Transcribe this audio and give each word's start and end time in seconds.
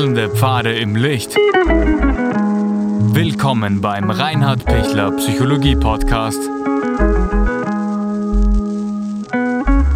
Wechselnde 0.00 0.30
Pfade 0.30 0.78
im 0.78 0.96
Licht. 0.96 1.36
Willkommen 3.12 3.82
beim 3.82 4.08
Reinhard 4.08 4.64
Pichler 4.64 5.14
Psychologie 5.18 5.76
Podcast. 5.76 6.40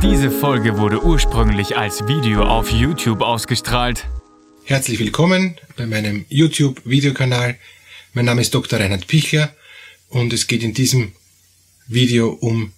Diese 0.02 0.30
Folge 0.30 0.76
wurde 0.76 1.02
ursprünglich 1.02 1.78
als 1.78 2.06
Video 2.06 2.42
auf 2.42 2.70
YouTube 2.70 3.22
ausgestrahlt. 3.22 4.04
Herzlich 4.64 4.98
willkommen 4.98 5.56
bei 5.74 5.86
meinem 5.86 6.26
YouTube-Videokanal. 6.28 7.58
Mein 8.12 8.26
Name 8.26 8.42
ist 8.42 8.54
Dr. 8.54 8.78
Reinhard 8.78 9.06
Pichler 9.06 9.56
und 10.10 10.34
es 10.34 10.46
geht 10.46 10.62
in 10.62 10.74
diesem 10.74 11.12
Video 11.86 12.28
um 12.28 12.74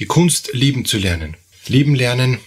die 0.00 0.06
Kunst 0.06 0.50
lieben 0.54 0.86
zu 0.86 0.98
lernen. 0.98 1.36
Lieben 1.68 1.94
lernen 1.94 2.40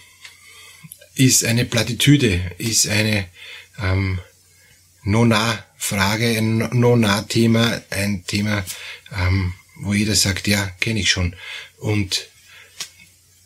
ist 1.14 1.46
eine 1.46 1.64
Plattitüde, 1.64 2.42
ist 2.58 2.90
eine 2.90 3.24
ähm, 3.80 4.20
No-Nah-Frage, 5.02 6.36
ein 6.36 6.58
No-Nah-Thema, 6.58 7.82
ein 7.90 8.24
Thema, 8.26 8.64
ähm, 9.16 9.54
wo 9.76 9.92
jeder 9.92 10.14
sagt, 10.14 10.48
ja, 10.48 10.66
kenne 10.80 11.00
ich 11.00 11.10
schon. 11.10 11.36
Und 11.78 12.28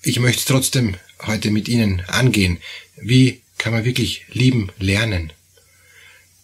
ich 0.02 0.19
möchte 0.21 0.45
trotzdem 0.47 0.97
heute 1.27 1.51
mit 1.51 1.69
Ihnen 1.69 2.01
angehen. 2.07 2.59
Wie 2.97 3.43
kann 3.59 3.73
man 3.73 3.85
wirklich 3.85 4.24
lieben 4.29 4.73
lernen? 4.79 5.33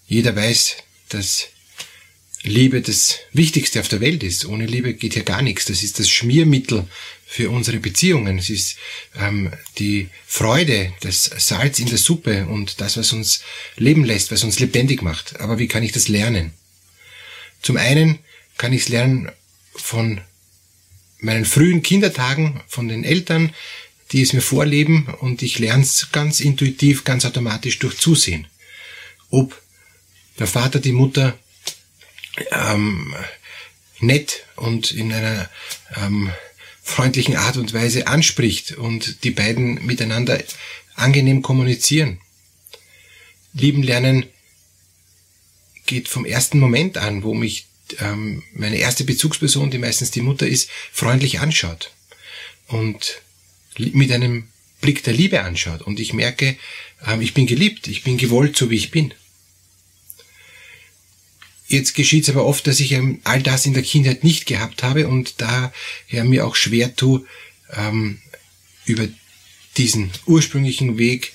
Jeder 0.06 0.36
weiß, 0.36 0.76
dass 1.08 1.48
Liebe 2.42 2.80
das 2.80 3.18
Wichtigste 3.32 3.80
auf 3.80 3.88
der 3.88 4.00
Welt 4.00 4.22
ist. 4.22 4.44
Ohne 4.44 4.66
Liebe 4.66 4.94
geht 4.94 5.16
ja 5.16 5.22
gar 5.22 5.42
nichts. 5.42 5.64
Das 5.64 5.82
ist 5.82 5.98
das 5.98 6.08
Schmiermittel 6.08 6.86
für 7.26 7.50
unsere 7.50 7.78
Beziehungen. 7.78 8.38
Es 8.38 8.50
ist 8.50 8.76
ähm, 9.18 9.52
die 9.78 10.08
Freude, 10.26 10.92
das 11.00 11.24
Salz 11.24 11.78
in 11.80 11.88
der 11.88 11.98
Suppe 11.98 12.46
und 12.46 12.80
das, 12.80 12.96
was 12.96 13.12
uns 13.12 13.42
leben 13.76 14.04
lässt, 14.04 14.30
was 14.30 14.44
uns 14.44 14.60
lebendig 14.60 15.02
macht. 15.02 15.40
Aber 15.40 15.58
wie 15.58 15.66
kann 15.66 15.82
ich 15.82 15.92
das 15.92 16.08
lernen? 16.08 16.52
Zum 17.62 17.76
einen 17.76 18.20
kann 18.58 18.72
ich 18.72 18.82
es 18.82 18.88
lernen 18.88 19.30
von 19.74 20.20
meinen 21.18 21.44
frühen 21.44 21.82
Kindertagen, 21.82 22.60
von 22.68 22.88
den 22.88 23.04
Eltern, 23.04 23.52
die 24.12 24.22
es 24.22 24.32
mir 24.32 24.40
vorleben 24.40 25.08
und 25.20 25.42
ich 25.42 25.58
lerne 25.58 25.82
es 25.82 26.12
ganz 26.12 26.40
intuitiv, 26.40 27.04
ganz 27.04 27.24
automatisch 27.24 27.78
durch 27.80 27.98
Zusehen. 27.98 28.46
Ob 29.30 29.60
der 30.38 30.46
Vater, 30.46 30.78
die 30.78 30.92
Mutter 30.92 31.36
ähm, 32.50 33.14
nett 34.00 34.44
und 34.56 34.90
in 34.90 35.12
einer 35.12 35.48
ähm, 35.96 36.30
freundlichen 36.82 37.36
Art 37.36 37.56
und 37.56 37.72
Weise 37.72 38.06
anspricht 38.06 38.72
und 38.72 39.24
die 39.24 39.30
beiden 39.30 39.84
miteinander 39.84 40.42
angenehm 40.94 41.42
kommunizieren. 41.42 42.20
Lieben 43.52 43.82
lernen 43.82 44.26
geht 45.86 46.08
vom 46.08 46.24
ersten 46.24 46.58
Moment 46.58 46.98
an, 46.98 47.22
wo 47.22 47.34
mich 47.34 47.66
ähm, 47.98 48.42
meine 48.52 48.76
erste 48.76 49.04
Bezugsperson, 49.04 49.70
die 49.70 49.78
meistens 49.78 50.10
die 50.10 50.20
Mutter 50.20 50.46
ist, 50.46 50.70
freundlich 50.92 51.40
anschaut 51.40 51.92
und 52.68 53.22
mit 53.78 54.10
einem 54.12 54.48
Blick 54.80 55.02
der 55.04 55.14
Liebe 55.14 55.42
anschaut 55.42 55.82
und 55.82 56.00
ich 56.00 56.12
merke, 56.12 56.56
ähm, 57.06 57.20
ich 57.20 57.34
bin 57.34 57.46
geliebt, 57.46 57.88
ich 57.88 58.02
bin 58.02 58.18
gewollt, 58.18 58.56
so 58.56 58.70
wie 58.70 58.76
ich 58.76 58.90
bin. 58.90 59.14
Jetzt 61.68 61.94
geschieht 61.94 62.24
es 62.24 62.30
aber 62.30 62.44
oft, 62.44 62.66
dass 62.66 62.80
ich 62.80 62.96
all 63.24 63.42
das 63.42 63.66
in 63.66 63.74
der 63.74 63.82
Kindheit 63.82 64.22
nicht 64.22 64.46
gehabt 64.46 64.82
habe 64.82 65.08
und 65.08 65.40
daher 65.40 65.72
mir 66.24 66.46
auch 66.46 66.54
schwer 66.54 66.94
tue, 66.94 67.26
ähm, 67.72 68.20
über 68.84 69.08
diesen 69.76 70.10
ursprünglichen 70.26 70.96
Weg 70.96 71.32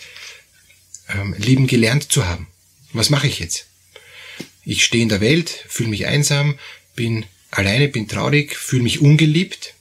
ähm, 1.09 1.35
lieben 1.37 1.67
gelernt 1.67 2.11
zu 2.11 2.25
haben. 2.25 2.47
Was 2.93 3.09
mache 3.09 3.27
ich 3.27 3.39
jetzt? 3.39 3.67
Ich 4.63 4.85
stehe 4.85 5.03
in 5.03 5.09
der 5.09 5.21
Welt, 5.21 5.65
fühle 5.67 5.89
mich 5.89 6.05
einsam, 6.05 6.57
bin 6.95 7.25
alleine, 7.49 7.87
bin 7.87 8.07
traurig, 8.07 8.55
fühle 8.55 8.83
mich 8.83 9.01
ungeliebt. 9.01 9.73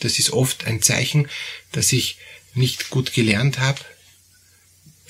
Das 0.00 0.18
ist 0.18 0.30
oft 0.30 0.66
ein 0.66 0.82
Zeichen, 0.82 1.28
dass 1.72 1.92
ich 1.92 2.16
nicht 2.54 2.90
gut 2.90 3.12
gelernt 3.12 3.58
habe, 3.58 3.80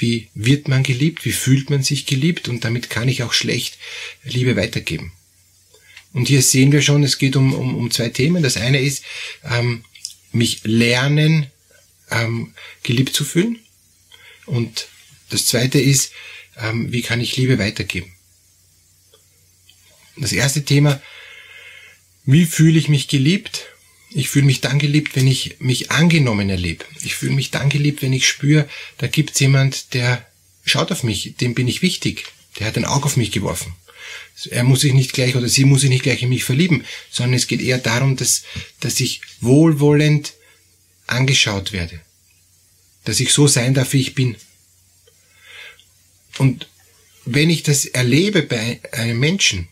wie 0.00 0.28
wird 0.34 0.68
man 0.68 0.82
geliebt, 0.82 1.24
wie 1.24 1.32
fühlt 1.32 1.70
man 1.70 1.82
sich 1.82 2.06
geliebt 2.06 2.48
und 2.48 2.64
damit 2.64 2.90
kann 2.90 3.08
ich 3.08 3.22
auch 3.22 3.32
schlecht 3.32 3.78
Liebe 4.24 4.56
weitergeben. 4.56 5.12
Und 6.12 6.28
hier 6.28 6.42
sehen 6.42 6.72
wir 6.72 6.82
schon, 6.82 7.02
es 7.04 7.18
geht 7.18 7.36
um, 7.36 7.54
um, 7.54 7.76
um 7.76 7.90
zwei 7.90 8.08
Themen. 8.08 8.42
Das 8.42 8.56
eine 8.56 8.80
ist, 8.80 9.04
ähm, 9.44 9.84
mich 10.32 10.60
lernen, 10.64 11.46
ähm, 12.10 12.54
geliebt 12.82 13.14
zu 13.14 13.24
fühlen. 13.24 13.58
Und 14.46 14.88
das 15.28 15.46
zweite 15.46 15.80
ist, 15.80 16.12
ähm, 16.56 16.92
wie 16.92 17.02
kann 17.02 17.20
ich 17.20 17.36
Liebe 17.36 17.58
weitergeben. 17.58 18.12
Das 20.16 20.32
erste 20.32 20.64
Thema, 20.64 21.00
wie 22.24 22.44
fühle 22.44 22.78
ich 22.78 22.88
mich 22.88 23.08
geliebt? 23.08 23.66
Ich 24.12 24.28
fühle 24.28 24.46
mich 24.46 24.60
dann 24.60 24.78
geliebt, 24.78 25.14
wenn 25.14 25.26
ich 25.26 25.56
mich 25.60 25.90
angenommen 25.90 26.50
erlebe. 26.50 26.84
Ich 27.02 27.14
fühle 27.14 27.32
mich 27.32 27.50
dann 27.50 27.68
geliebt, 27.68 28.02
wenn 28.02 28.12
ich 28.12 28.26
spüre, 28.26 28.68
da 28.98 29.06
gibt's 29.06 29.38
jemand, 29.38 29.94
der 29.94 30.26
schaut 30.64 30.90
auf 30.90 31.04
mich, 31.04 31.34
dem 31.40 31.54
bin 31.54 31.68
ich 31.68 31.82
wichtig. 31.82 32.26
Der 32.58 32.66
hat 32.66 32.76
ein 32.76 32.84
Auge 32.84 33.06
auf 33.06 33.16
mich 33.16 33.30
geworfen. 33.30 33.74
Er 34.50 34.64
muss 34.64 34.80
sich 34.80 34.94
nicht 34.94 35.12
gleich 35.12 35.36
oder 35.36 35.48
sie 35.48 35.64
muss 35.64 35.82
sich 35.82 35.90
nicht 35.90 36.02
gleich 36.02 36.22
in 36.22 36.28
mich 36.28 36.44
verlieben, 36.44 36.84
sondern 37.10 37.34
es 37.34 37.46
geht 37.46 37.60
eher 37.60 37.78
darum, 37.78 38.16
dass, 38.16 38.42
dass 38.80 38.98
ich 38.98 39.20
wohlwollend 39.40 40.32
angeschaut 41.06 41.72
werde. 41.72 42.00
Dass 43.04 43.20
ich 43.20 43.32
so 43.32 43.46
sein 43.46 43.74
darf, 43.74 43.92
wie 43.92 44.00
ich 44.00 44.14
bin. 44.14 44.36
Und 46.38 46.68
wenn 47.24 47.50
ich 47.50 47.62
das 47.62 47.84
erlebe 47.84 48.42
bei 48.42 48.80
einem 48.92 49.18
Menschen, 49.18 49.68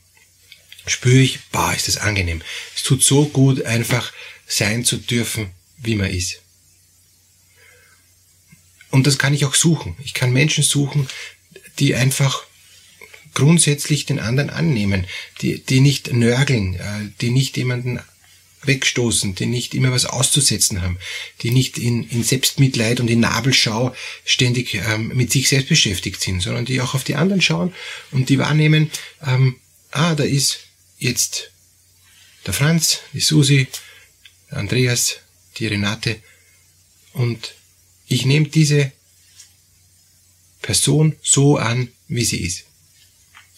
spüre 0.89 1.19
ich, 1.19 1.41
boah, 1.51 1.73
ist 1.75 1.89
das 1.89 1.97
angenehm. 1.97 2.43
Es 2.75 2.83
tut 2.83 3.03
so 3.03 3.27
gut, 3.27 3.65
einfach 3.65 4.13
sein 4.47 4.85
zu 4.85 4.97
dürfen, 4.97 5.51
wie 5.79 5.95
man 5.95 6.11
ist. 6.11 6.41
Und 8.91 9.07
das 9.07 9.19
kann 9.19 9.35
ich 9.35 9.45
auch 9.45 9.55
suchen. 9.55 9.97
Ich 10.03 10.15
kann 10.15 10.33
Menschen 10.33 10.65
suchen, 10.65 11.09
die 11.79 11.95
einfach 11.95 12.45
grundsätzlich 13.35 14.07
den 14.07 14.19
anderen 14.19 14.51
annehmen, 14.51 15.07
die, 15.43 15.63
die 15.63 15.81
nicht 15.81 16.13
nörgeln, 16.13 16.75
äh, 16.75 17.11
die 17.21 17.31
nicht 17.31 17.57
jemanden 17.57 18.01
wegstoßen, 18.65 19.35
die 19.35 19.47
nicht 19.47 19.75
immer 19.75 19.93
was 19.93 20.05
auszusetzen 20.05 20.83
haben, 20.83 20.99
die 21.43 21.51
nicht 21.51 21.79
in, 21.79 22.09
in 22.09 22.25
Selbstmitleid 22.25 22.99
und 22.99 23.09
in 23.09 23.21
Nabelschau 23.21 23.95
ständig 24.25 24.75
ähm, 24.75 25.13
mit 25.15 25.31
sich 25.31 25.49
selbst 25.49 25.69
beschäftigt 25.69 26.21
sind, 26.21 26.41
sondern 26.41 26.65
die 26.65 26.81
auch 26.81 26.95
auf 26.95 27.05
die 27.05 27.15
anderen 27.15 27.41
schauen 27.41 27.73
und 28.11 28.29
die 28.29 28.39
wahrnehmen, 28.39 28.91
ähm, 29.25 29.57
ah, 29.93 30.15
da 30.15 30.25
ist 30.25 30.61
jetzt 30.99 31.51
der 32.47 32.55
Franz, 32.55 33.01
die 33.13 33.21
Susi, 33.21 33.69
der 34.51 34.59
Andreas, 34.59 35.17
die 35.57 35.67
Renate 35.67 36.21
und 37.13 37.55
ich 38.07 38.25
nehme 38.25 38.49
diese 38.49 38.93
Person 40.63 41.17
so 41.23 41.57
an, 41.57 41.89
wie 42.09 42.25
sie 42.25 42.39
ist. 42.39 42.65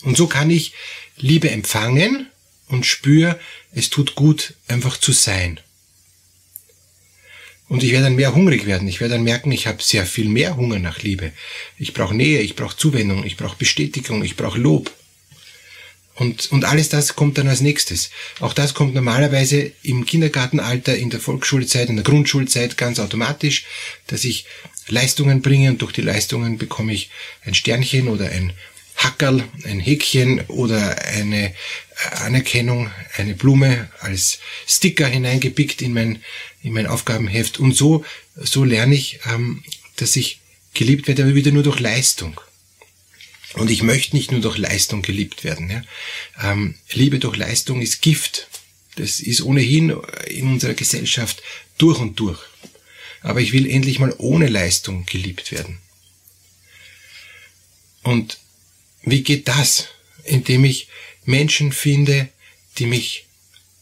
Und 0.03 0.17
so 0.17 0.27
kann 0.27 0.51
ich 0.51 0.73
Liebe 1.17 1.51
empfangen 1.51 2.29
und 2.69 2.87
spüre, 2.87 3.39
es 3.73 3.91
tut 3.91 4.15
gut, 4.15 4.55
einfach 4.69 4.97
zu 4.97 5.13
sein. 5.13 5.61
Und 7.69 7.85
ich 7.85 7.93
werde 7.93 8.05
dann 8.05 8.17
mehr 8.17 8.35
hungrig 8.35 8.67
werden. 8.67 8.89
Ich 8.89 9.01
werde 9.01 9.15
dann 9.15 9.23
merken, 9.23 9.53
ich 9.53 9.69
habe 9.69 9.81
sehr 9.83 10.05
viel 10.05 10.29
mehr 10.29 10.57
Hunger 10.57 10.81
nach 10.81 11.03
Liebe. 11.03 11.33
Ich 11.79 11.95
brauche 11.95 12.15
Nähe, 12.15 12.41
ich 12.41 12.57
brauche 12.57 12.77
Zuwendung, 12.77 13.25
ich 13.25 13.37
brauche 13.37 13.57
Bestätigung, 13.57 14.25
ich 14.25 14.37
brauche 14.37 14.59
Lob. 14.59 14.93
Und, 16.21 16.53
und 16.53 16.67
alles 16.67 16.91
das 16.91 17.17
kommt 17.17 17.39
dann 17.39 17.49
als 17.49 17.63
nächstes. 17.63 18.11
Auch 18.41 18.53
das 18.53 18.75
kommt 18.75 18.95
normalerweise 18.95 19.73
im 19.83 20.05
Kindergartenalter, 20.05 20.95
in 20.95 21.09
der 21.09 21.19
Volksschulzeit, 21.19 21.89
in 21.89 21.97
der 21.97 22.05
Grundschulzeit 22.05 22.77
ganz 22.77 22.99
automatisch, 23.01 23.65
dass 24.07 24.25
ich 24.25 24.45
Leistungen 24.87 25.41
bringe 25.41 25.71
und 25.71 25.81
durch 25.81 25.93
die 25.93 26.03
Leistungen 26.03 26.59
bekomme 26.59 26.93
ich 26.93 27.09
ein 27.47 27.55
Sternchen 27.55 28.09
oder 28.09 28.29
ein 28.29 28.53
Hackerl, 28.97 29.43
ein 29.65 29.81
Häkchen 29.81 30.43
oder 30.49 31.03
eine 31.07 31.55
Anerkennung, 32.17 32.91
eine 33.17 33.33
Blume 33.33 33.89
als 34.01 34.41
Sticker 34.67 35.07
hineingepickt 35.07 35.81
in 35.81 35.95
mein, 35.95 36.23
in 36.63 36.75
mein 36.75 36.87
Aufgabenheft. 36.87 37.59
Und 37.59 37.75
so, 37.75 38.05
so 38.37 38.65
lerne 38.65 38.95
ich, 38.95 39.21
ähm, 39.25 39.65
dass 39.97 40.17
ich 40.17 40.41
geliebt 40.75 41.09
werde, 41.09 41.23
aber 41.23 41.35
wieder 41.35 41.51
nur 41.51 41.63
durch 41.63 41.81
Leistung. 41.81 42.39
Und 43.55 43.71
ich 43.71 43.83
möchte 43.83 44.15
nicht 44.17 44.31
nur 44.31 44.41
durch 44.41 44.59
Leistung 44.59 45.03
geliebt 45.03 45.45
werden. 45.45 45.71
Ja. 45.71 45.83
Ähm, 46.41 46.77
Liebe 46.93 47.19
durch 47.19 47.37
Leistung 47.37 47.83
ist 47.83 48.01
Gift. 48.01 48.49
Das 48.97 49.21
ist 49.21 49.43
ohnehin 49.43 49.91
in 50.27 50.49
unserer 50.49 50.75
Gesellschaft 50.75 51.43
durch 51.79 51.99
und 51.99 52.19
durch. 52.21 52.41
Aber 53.23 53.41
ich 53.41 53.53
will 53.53 53.69
endlich 53.69 53.99
mal 53.99 54.15
ohne 54.19 54.49
Leistung 54.49 55.05
geliebt 55.07 55.53
werden. 55.53 55.79
Und 58.03 58.39
wie 59.03 59.23
geht 59.23 59.49
das? 59.49 59.89
Indem 60.25 60.65
ich 60.65 60.89
Menschen 61.25 61.73
finde, 61.73 62.29
die 62.79 62.87
mich 62.87 63.27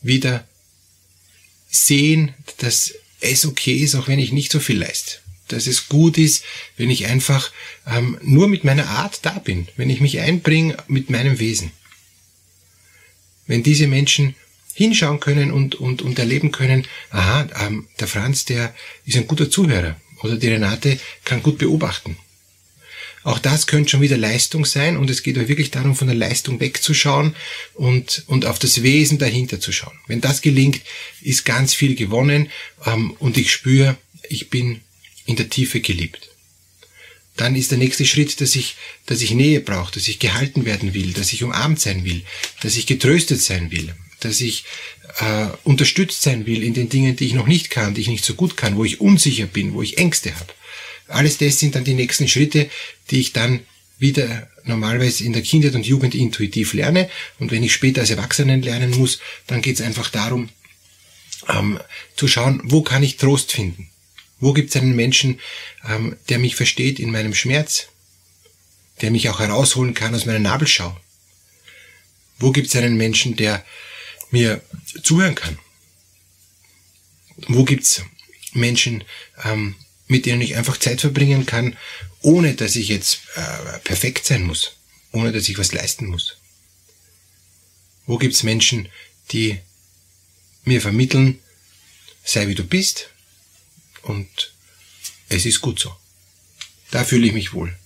wieder 0.01 0.47
sehen, 1.71 2.35
dass 2.59 2.95
es 3.21 3.45
okay 3.47 3.77
ist, 3.77 3.95
auch 3.95 4.09
wenn 4.09 4.19
ich 4.19 4.33
nicht 4.33 4.51
so 4.51 4.61
viel 4.61 4.79
leiste. 4.79 5.19
Dass 5.49 5.67
es 5.67 5.89
gut 5.89 6.19
ist, 6.19 6.45
wenn 6.77 6.91
ich 6.91 7.07
einfach 7.07 7.51
ähm, 7.87 8.19
nur 8.23 8.49
mit 8.49 8.65
meiner 8.65 8.89
Art 8.89 9.21
da 9.23 9.39
bin, 9.39 9.69
wenn 9.77 9.91
ich 9.91 10.01
mich 10.01 10.21
einbringe 10.21 10.77
mit 10.87 11.11
meinem 11.11 11.39
Wesen. 11.39 11.73
Wenn 13.47 13.63
diese 13.63 13.87
Menschen 13.87 14.35
hinschauen 14.75 15.21
können 15.21 15.51
und, 15.51 15.75
und, 15.75 16.03
und 16.03 16.19
erleben 16.19 16.53
können, 16.53 16.87
aha, 17.11 17.49
ähm, 17.67 17.89
der 17.99 18.09
Franz, 18.09 18.45
der 18.45 18.75
ist 19.05 19.17
ein 19.17 19.27
guter 19.27 19.51
Zuhörer 19.51 19.97
oder 20.23 20.37
die 20.37 20.49
Renate 20.49 20.99
kann 21.25 21.43
gut 21.43 21.59
beobachten. 21.59 22.17
Auch 23.25 23.39
das 23.39 23.67
könnte 23.67 23.91
schon 23.91 24.01
wieder 24.01 24.17
Leistung 24.17 24.65
sein 24.65 24.97
und 24.97 25.11
es 25.11 25.23
geht 25.23 25.37
wirklich 25.37 25.71
darum, 25.71 25.97
von 25.97 26.07
der 26.07 26.17
Leistung 26.17 26.61
wegzuschauen 26.61 27.35
und, 27.75 28.23
und 28.27 28.47
auf 28.47 28.59
das 28.59 28.83
Wesen 28.83 29.19
dahinter 29.19 29.61
zu 29.61 29.73
schauen. 29.73 29.99
Wenn 30.07 30.21
das 30.21 30.41
gelingt, 30.41 30.81
ist 31.21 31.45
ganz 31.45 31.75
viel 31.75 31.95
gewonnen 31.95 32.49
ähm, 32.87 33.15
und 33.19 33.37
ich 33.37 33.53
spüre, 33.53 33.97
ich 34.29 34.51
bin 34.51 34.81
in 35.29 35.37
der 35.37 35.51
Tiefe 35.51 35.81
geliebt. 35.81 36.31
Dann 37.37 37.55
ist 37.55 37.71
der 37.71 37.79
nächste 37.79 38.07
Schritt, 38.07 38.41
dass 38.41 38.57
ich, 38.57 38.77
dass 39.07 39.21
ich 39.21 39.31
Nähe 39.31 39.61
brauche, 39.61 39.93
dass 39.93 40.09
ich 40.09 40.19
gehalten 40.19 40.65
werden 40.65 40.95
will, 40.95 41.13
dass 41.13 41.33
ich 41.33 41.45
umarmt 41.45 41.79
sein 41.79 42.05
will, 42.05 42.23
dass 42.63 42.77
ich 42.77 42.87
getröstet 42.87 43.41
sein 43.41 43.71
will, 43.71 43.95
dass 44.21 44.41
ich 44.41 44.65
äh, 45.21 45.49
unterstützt 45.65 46.23
sein 46.23 46.47
will 46.47 46.63
in 46.63 46.75
den 46.75 46.89
Dingen, 46.89 47.15
die 47.15 47.27
ich 47.27 47.35
noch 47.35 47.47
nicht 47.47 47.69
kann, 47.71 47.95
die 47.95 48.01
ich 48.01 48.09
nicht 48.09 48.25
so 48.25 48.35
gut 48.35 48.57
kann, 48.57 48.77
wo 48.77 48.85
ich 48.85 49.01
unsicher 49.01 49.47
bin, 49.47 49.75
wo 49.75 49.83
ich 49.83 49.99
Ängste 49.99 50.35
habe. 50.35 50.53
Alles 51.09 51.37
das 51.39 51.59
sind 51.59 51.75
dann 51.75 51.85
die 51.85 51.95
nächsten 51.95 52.27
Schritte, 52.27 52.69
die 53.11 53.21
ich 53.21 53.33
dann 53.33 53.61
wieder 53.99 54.49
normalerweise 54.65 55.25
in 55.25 55.35
der 55.35 55.43
Kindheit 55.43 55.75
und 55.75 55.87
Jugend 55.87 56.15
intuitiv 56.15 56.73
lerne. 56.73 57.11
Und 57.39 57.51
wenn 57.51 57.63
ich 57.63 57.73
später 57.73 58.01
als 58.01 58.11
Erwachsenen 58.11 58.63
lernen 58.63 58.91
muss, 58.99 59.21
dann 59.47 59.61
geht 59.61 59.77
es 59.77 59.83
einfach 59.83 60.09
darum, 60.09 60.49
ähm, 61.49 61.79
zu 62.17 62.29
schauen, 62.29 62.61
wo 62.65 62.83
kann 62.83 63.03
ich 63.03 63.17
Trost 63.17 63.53
finden? 63.53 63.91
Wo 64.41 64.53
gibt 64.53 64.71
es 64.71 64.77
einen 64.77 64.95
Menschen, 64.95 65.41
ähm, 65.89 66.17
der 66.29 66.39
mich 66.39 66.57
versteht 66.57 67.01
in 67.01 67.11
meinem 67.11 67.35
Schmerz, 67.35 67.89
der 69.01 69.11
mich 69.11 69.29
auch 69.29 69.41
herausholen 69.41 69.95
kann 69.95 70.15
aus 70.15 70.27
meiner 70.27 70.39
Nabelschau? 70.39 70.97
Wo 72.39 72.53
gibt 72.53 72.69
es 72.69 72.77
einen 72.77 72.97
Menschen, 72.97 73.37
der 73.37 73.65
mir 74.31 74.63
zuhören 75.03 75.35
kann? 75.35 75.59
Wo 77.49 77.65
gibt's 77.65 78.03
Menschen, 78.53 79.05
ähm, 79.45 79.75
mit 80.07 80.27
denen 80.27 80.41
ich 80.41 80.57
einfach 80.57 80.77
Zeit 80.77 81.01
verbringen 81.01 81.47
kann, 81.47 81.77
ohne 82.21 82.55
dass 82.55 82.77
ich 82.77 82.89
jetzt 82.89 83.21
äh, 83.35 83.79
perfekt 83.81 84.25
sein 84.25 84.43
muss, 84.43 84.77
ohne 85.13 85.33
dass 85.33 85.49
ich 85.49 85.59
was 85.59 85.73
leisten 85.73 86.07
muss? 86.07 86.39
Wo 88.07 88.19
gibt's 88.19 88.43
Menschen, 88.43 88.89
die 89.33 89.59
mir 90.65 90.81
vermitteln, 90.81 91.41
sei 92.25 92.47
wie 92.47 92.55
du 92.55 92.65
bist 92.65 93.11
und 94.03 94.53
es 95.29 95.47
ist 95.47 95.61
gut 95.61 95.79
so. 95.79 95.95
Da 96.91 97.05
fühle 97.05 97.27
ich 97.27 97.33
mich 97.33 97.53
wohl. 97.53 97.77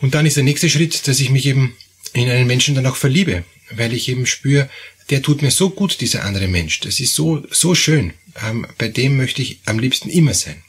Und 0.00 0.14
dann 0.14 0.26
ist 0.26 0.36
der 0.36 0.44
nächste 0.44 0.68
Schritt, 0.68 1.06
dass 1.06 1.20
ich 1.20 1.30
mich 1.30 1.46
eben 1.46 1.76
in 2.12 2.28
einen 2.28 2.46
Menschen 2.46 2.74
dann 2.74 2.86
auch 2.86 2.96
verliebe, 2.96 3.44
weil 3.70 3.94
ich 3.94 4.08
eben 4.08 4.26
spüre, 4.26 4.68
der 5.10 5.22
tut 5.22 5.42
mir 5.42 5.50
so 5.50 5.70
gut, 5.70 6.00
dieser 6.00 6.24
andere 6.24 6.48
Mensch. 6.48 6.80
Das 6.80 7.00
ist 7.00 7.14
so, 7.14 7.42
so 7.50 7.74
schön. 7.74 8.12
Ähm, 8.42 8.66
bei 8.78 8.88
dem 8.88 9.16
möchte 9.16 9.42
ich 9.42 9.60
am 9.64 9.78
liebsten 9.78 10.08
immer 10.08 10.34
sein. 10.34 10.62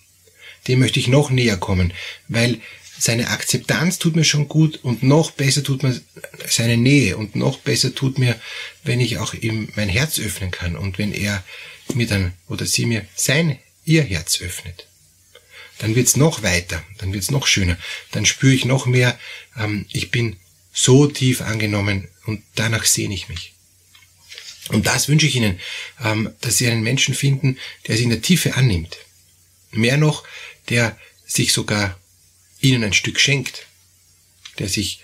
Dem 0.67 0.79
möchte 0.79 0.99
ich 0.99 1.07
noch 1.07 1.29
näher 1.29 1.57
kommen, 1.57 1.93
weil 2.27 2.59
seine 2.97 3.29
Akzeptanz 3.29 3.99
tut 3.99 4.15
mir 4.15 4.23
schon 4.23 4.47
gut 4.47 4.79
und 4.83 5.03
noch 5.03 5.31
besser 5.31 5.63
tut 5.63 5.83
mir 5.83 5.99
seine 6.47 6.77
Nähe 6.77 7.17
und 7.17 7.35
noch 7.35 7.57
besser 7.57 7.93
tut 7.93 8.17
mir, 8.17 8.39
wenn 8.83 9.01
ich 9.01 9.17
auch 9.17 9.33
ihm 9.33 9.69
mein 9.75 9.89
Herz 9.89 10.19
öffnen 10.19 10.51
kann 10.51 10.77
und 10.77 10.97
wenn 10.99 11.13
er 11.13 11.43
mir 11.93 12.07
dann 12.07 12.33
oder 12.47 12.65
sie 12.65 12.85
mir 12.85 13.05
sein, 13.15 13.59
ihr 13.85 14.03
Herz 14.03 14.41
öffnet. 14.41 14.87
Dann 15.79 15.95
wird's 15.95 16.15
noch 16.15 16.43
weiter, 16.43 16.83
dann 16.99 17.13
wird's 17.13 17.31
noch 17.31 17.47
schöner, 17.47 17.77
dann 18.11 18.25
spüre 18.25 18.53
ich 18.53 18.65
noch 18.65 18.85
mehr, 18.85 19.19
ähm, 19.57 19.85
ich 19.91 20.11
bin 20.11 20.37
so 20.71 21.07
tief 21.07 21.41
angenommen 21.41 22.07
und 22.25 22.43
danach 22.55 22.85
sehne 22.85 23.13
ich 23.13 23.29
mich. 23.29 23.53
Und 24.69 24.87
das 24.87 25.09
wünsche 25.09 25.27
ich 25.27 25.35
Ihnen, 25.35 25.59
ähm, 26.03 26.33
dass 26.41 26.57
Sie 26.57 26.67
einen 26.67 26.83
Menschen 26.83 27.13
finden, 27.13 27.57
der 27.87 27.97
Sie 27.97 28.03
in 28.03 28.09
der 28.09 28.21
Tiefe 28.21 28.55
annimmt. 28.55 28.97
Mehr 29.71 29.97
noch, 29.97 30.23
der 30.69 30.97
sich 31.25 31.51
sogar 31.51 31.99
Ihnen 32.61 32.83
ein 32.83 32.93
Stück 32.93 33.19
schenkt, 33.19 33.67
der 34.59 34.69
sich 34.69 35.01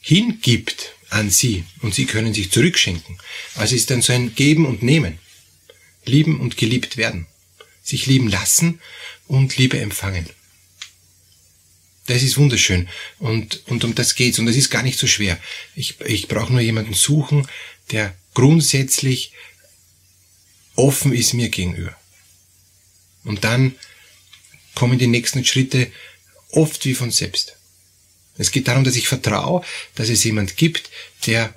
hingibt 0.00 0.92
an 1.10 1.30
Sie 1.30 1.64
und 1.82 1.94
Sie 1.94 2.06
können 2.06 2.34
sich 2.34 2.50
zurückschenken. 2.50 3.18
Also 3.54 3.76
ist 3.76 3.90
dann 3.90 4.02
so 4.02 4.12
ein 4.12 4.34
Geben 4.34 4.66
und 4.66 4.82
Nehmen. 4.82 5.18
Lieben 6.06 6.40
und 6.40 6.56
geliebt 6.56 6.96
werden. 6.96 7.26
Sich 7.82 8.06
lieben 8.06 8.28
lassen 8.28 8.80
und 9.26 9.56
Liebe 9.56 9.78
empfangen. 9.78 10.28
Das 12.06 12.22
ist 12.22 12.38
wunderschön. 12.38 12.88
Und, 13.18 13.66
und 13.66 13.84
um 13.84 13.94
das 13.94 14.14
geht's. 14.14 14.38
Und 14.38 14.46
das 14.46 14.56
ist 14.56 14.70
gar 14.70 14.82
nicht 14.82 14.98
so 14.98 15.06
schwer. 15.06 15.38
Ich, 15.74 16.00
ich 16.00 16.28
brauche 16.28 16.52
nur 16.52 16.60
jemanden 16.60 16.94
suchen, 16.94 17.46
der 17.90 18.14
grundsätzlich 18.34 19.32
offen 20.76 21.12
ist 21.12 21.34
mir 21.34 21.48
gegenüber. 21.48 21.96
Und 23.24 23.44
dann 23.44 23.74
kommen 24.74 24.98
die 24.98 25.08
nächsten 25.08 25.44
Schritte 25.44 25.90
oft 26.50 26.84
wie 26.84 26.94
von 26.94 27.10
selbst. 27.10 27.56
Es 28.38 28.50
geht 28.50 28.68
darum, 28.68 28.84
dass 28.84 28.96
ich 28.96 29.08
vertraue, 29.08 29.64
dass 29.94 30.08
es 30.08 30.22
jemand 30.22 30.56
gibt, 30.56 30.90
der 31.26 31.54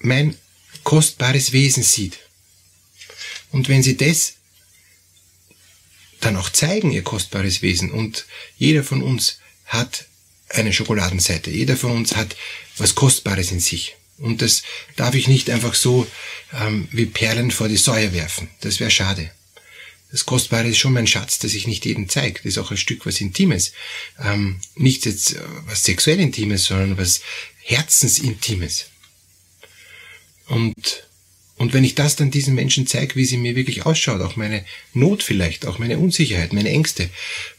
mein 0.00 0.36
kostbares 0.82 1.52
Wesen 1.52 1.82
sieht. 1.82 2.18
Und 3.52 3.68
wenn 3.68 3.82
sie 3.82 3.96
das 3.96 4.34
dann 6.20 6.36
auch 6.36 6.50
zeigen, 6.50 6.92
ihr 6.92 7.02
kostbares 7.02 7.62
Wesen, 7.62 7.90
und 7.90 8.26
jeder 8.56 8.82
von 8.82 9.02
uns 9.02 9.38
hat 9.66 10.06
eine 10.48 10.72
Schokoladenseite, 10.72 11.50
jeder 11.50 11.76
von 11.76 11.92
uns 11.92 12.16
hat 12.16 12.36
was 12.78 12.94
Kostbares 12.94 13.50
in 13.52 13.60
sich. 13.60 13.96
Und 14.18 14.42
das 14.42 14.62
darf 14.96 15.14
ich 15.14 15.28
nicht 15.28 15.50
einfach 15.50 15.74
so 15.74 16.06
ähm, 16.54 16.88
wie 16.90 17.06
Perlen 17.06 17.50
vor 17.50 17.68
die 17.68 17.76
Säue 17.76 18.12
werfen. 18.12 18.48
Das 18.60 18.80
wäre 18.80 18.90
schade. 18.90 19.30
Das 20.10 20.24
Kostbare 20.24 20.68
ist 20.68 20.78
schon 20.78 20.92
mein 20.92 21.06
Schatz, 21.06 21.38
das 21.38 21.52
ich 21.54 21.66
nicht 21.66 21.84
jedem 21.84 22.08
zeige. 22.08 22.38
Das 22.38 22.46
ist 22.46 22.58
auch 22.58 22.70
ein 22.70 22.76
Stück 22.76 23.04
was 23.04 23.20
Intimes. 23.20 23.72
Ähm, 24.22 24.60
nicht 24.76 25.04
jetzt 25.04 25.34
äh, 25.34 25.40
was 25.66 25.84
sexuell 25.84 26.20
Intimes, 26.20 26.64
sondern 26.64 26.96
was 26.96 27.20
Herzensintimes. 27.62 28.86
Und, 30.46 31.08
und 31.58 31.72
wenn 31.72 31.84
ich 31.84 31.94
das 31.94 32.16
dann 32.16 32.30
diesen 32.30 32.54
Menschen 32.54 32.86
zeige, 32.86 33.16
wie 33.16 33.24
sie 33.24 33.38
mir 33.38 33.56
wirklich 33.56 33.86
ausschaut, 33.86 34.20
auch 34.20 34.36
meine 34.36 34.64
Not 34.92 35.22
vielleicht, 35.22 35.66
auch 35.66 35.78
meine 35.78 35.98
Unsicherheit, 35.98 36.52
meine 36.52 36.70
Ängste, 36.70 37.08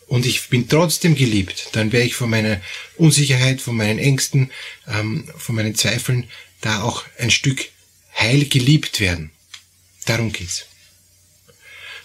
und 0.07 0.25
ich 0.25 0.47
bin 0.47 0.69
trotzdem 0.69 1.15
geliebt, 1.15 1.69
dann 1.73 1.91
werde 1.91 2.05
ich 2.05 2.15
von 2.15 2.29
meiner 2.29 2.61
Unsicherheit, 2.95 3.59
von 3.59 3.75
meinen 3.75 3.99
Ängsten, 3.99 4.51
ähm, 4.87 5.29
von 5.37 5.55
meinen 5.55 5.75
Zweifeln 5.75 6.29
da 6.61 6.81
auch 6.81 7.03
ein 7.17 7.31
Stück 7.31 7.69
heil 8.15 8.45
geliebt 8.45 8.99
werden. 8.99 9.31
Darum 10.05 10.31
geht's. 10.31 10.65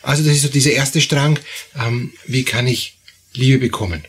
Also 0.03 0.25
das 0.25 0.35
ist 0.35 0.43
so 0.43 0.49
dieser 0.49 0.73
erste 0.73 1.01
Strang, 1.01 1.39
ähm, 1.79 2.13
wie 2.27 2.45
kann 2.45 2.67
ich 2.67 2.99
Liebe 3.35 3.59
bekommen? 3.59 4.05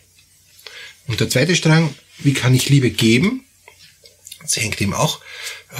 Und 1.05 1.19
der 1.19 1.29
zweite 1.29 1.55
Strang, 1.55 1.93
wie 2.17 2.33
kann 2.33 2.55
ich 2.55 2.69
Liebe 2.69 2.89
geben? 2.89 3.45
Das 4.41 4.57
hängt 4.57 4.81
eben 4.81 4.93
auch 4.93 5.21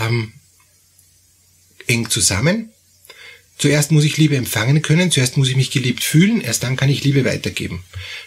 ähm, 0.02 0.34
eng 1.88 2.10
zusammen. 2.10 2.70
Zuerst 3.58 3.92
muss 3.92 4.04
ich 4.04 4.18
Liebe 4.18 4.36
empfangen 4.36 4.82
können, 4.82 5.12
zuerst 5.12 5.38
muss 5.38 5.50
ich 5.50 5.56
mich 5.56 5.72
geliebt 5.72 6.04
fühlen, 6.04 6.42
erst 6.42 6.64
dann 6.64 6.76
kann 6.76 6.90
ich 6.90 7.04
Liebe 7.04 7.24
weitergeben. 7.24 7.84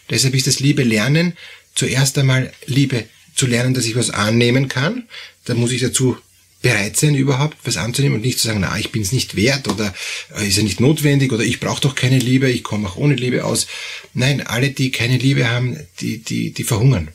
Deshalb 0.08 0.34
ist 0.34 0.46
das 0.46 0.60
Liebe 0.60 0.82
lernen 0.82 1.34
zuerst 1.76 2.18
einmal 2.18 2.52
Liebe 2.66 3.04
zu 3.36 3.46
lernen, 3.46 3.74
dass 3.74 3.84
ich 3.86 3.94
was 3.94 4.10
annehmen 4.10 4.68
kann. 4.68 5.04
Da 5.44 5.54
muss 5.54 5.70
ich 5.70 5.82
dazu 5.82 6.16
bereit 6.62 6.96
sein, 6.96 7.14
überhaupt 7.14 7.58
was 7.64 7.76
anzunehmen 7.76 8.16
und 8.16 8.22
nicht 8.22 8.40
zu 8.40 8.48
sagen, 8.48 8.60
na, 8.60 8.76
ich 8.78 8.90
bin 8.90 9.02
es 9.02 9.12
nicht 9.12 9.36
wert 9.36 9.68
oder 9.68 9.94
äh, 10.36 10.48
ist 10.48 10.56
ja 10.56 10.62
nicht 10.62 10.80
notwendig 10.80 11.32
oder 11.32 11.44
ich 11.44 11.60
brauche 11.60 11.82
doch 11.82 11.94
keine 11.94 12.18
Liebe, 12.18 12.50
ich 12.50 12.64
komme 12.64 12.88
auch 12.88 12.96
ohne 12.96 13.14
Liebe 13.14 13.44
aus. 13.44 13.68
Nein, 14.14 14.44
alle, 14.44 14.70
die 14.70 14.90
keine 14.90 15.18
Liebe 15.18 15.48
haben, 15.48 15.78
die, 16.00 16.18
die, 16.18 16.50
die 16.50 16.64
verhungern. 16.64 17.08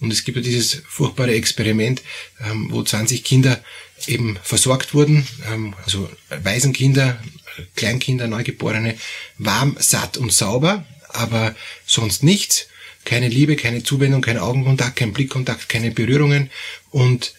Und 0.00 0.12
es 0.12 0.24
gibt 0.24 0.36
ja 0.36 0.42
dieses 0.42 0.82
furchtbare 0.88 1.34
Experiment, 1.34 2.02
ähm, 2.44 2.68
wo 2.70 2.82
20 2.82 3.22
Kinder 3.22 3.62
eben 4.08 4.38
versorgt 4.42 4.94
wurden, 4.94 5.26
ähm, 5.52 5.74
also 5.84 6.10
Waisenkinder, 6.28 7.22
Kleinkinder, 7.76 8.26
Neugeborene, 8.26 8.96
warm, 9.38 9.76
satt 9.78 10.16
und 10.16 10.32
sauber, 10.32 10.84
aber 11.08 11.54
sonst 11.86 12.22
nichts. 12.22 12.66
Keine 13.04 13.28
Liebe, 13.28 13.56
keine 13.56 13.82
Zuwendung, 13.82 14.22
kein 14.22 14.38
Augenkontakt, 14.38 14.96
kein 14.96 15.12
Blickkontakt, 15.12 15.68
keine 15.68 15.90
Berührungen 15.90 16.50
und 16.90 17.34